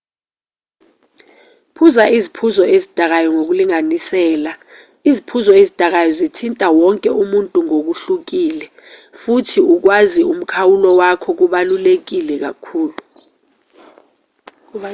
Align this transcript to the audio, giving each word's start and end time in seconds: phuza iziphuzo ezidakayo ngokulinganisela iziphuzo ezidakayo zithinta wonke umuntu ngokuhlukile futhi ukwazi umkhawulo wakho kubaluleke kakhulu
phuza 1.75 2.03
iziphuzo 2.17 2.63
ezidakayo 2.75 3.29
ngokulinganisela 3.35 4.51
iziphuzo 5.09 5.51
ezidakayo 5.61 6.11
zithinta 6.19 6.67
wonke 6.77 7.09
umuntu 7.23 7.57
ngokuhlukile 7.67 8.65
futhi 9.21 9.59
ukwazi 9.73 10.21
umkhawulo 10.31 10.89
wakho 10.99 11.29
kubaluleke 11.39 12.17
kakhulu 12.43 12.97